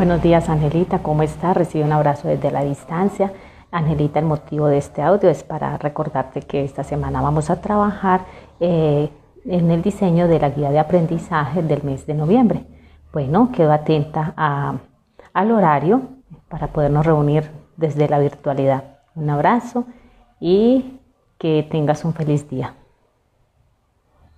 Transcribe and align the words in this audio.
Buenos 0.00 0.22
días, 0.22 0.48
Angelita, 0.48 1.00
¿cómo 1.00 1.22
está? 1.22 1.52
Recibe 1.52 1.84
un 1.84 1.92
abrazo 1.92 2.26
desde 2.26 2.50
la 2.50 2.64
distancia. 2.64 3.34
Angelita, 3.70 4.18
el 4.18 4.24
motivo 4.24 4.66
de 4.66 4.78
este 4.78 5.02
audio 5.02 5.28
es 5.28 5.42
para 5.42 5.76
recordarte 5.76 6.40
que 6.40 6.64
esta 6.64 6.84
semana 6.84 7.20
vamos 7.20 7.50
a 7.50 7.60
trabajar 7.60 8.24
eh, 8.60 9.10
en 9.44 9.70
el 9.70 9.82
diseño 9.82 10.26
de 10.26 10.40
la 10.40 10.48
guía 10.48 10.70
de 10.70 10.78
aprendizaje 10.78 11.62
del 11.62 11.82
mes 11.82 12.06
de 12.06 12.14
noviembre. 12.14 12.64
Bueno, 13.12 13.52
quedo 13.52 13.72
atenta 13.72 14.32
al 15.34 15.50
horario 15.50 16.00
para 16.48 16.68
podernos 16.68 17.04
reunir 17.04 17.50
desde 17.76 18.08
la 18.08 18.20
virtualidad. 18.20 19.00
Un 19.14 19.28
abrazo 19.28 19.84
y 20.40 20.98
que 21.36 21.68
tengas 21.70 22.06
un 22.06 22.14
feliz 22.14 22.48
día. 22.48 22.74